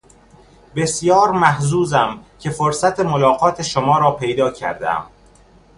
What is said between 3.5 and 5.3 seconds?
شما را پیدا کردهام.